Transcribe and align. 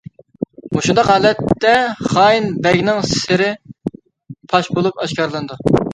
مۇشۇنداق 0.77 1.09
ھالەتتە 1.11 1.73
خائىن 2.13 2.49
بەگنىڭ 2.65 3.05
سىرى 3.11 3.53
پاش 4.55 4.73
بولۇپ 4.79 5.05
ئاشكارىلىنىدۇ. 5.05 5.85